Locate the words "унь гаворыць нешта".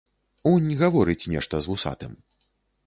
0.51-1.55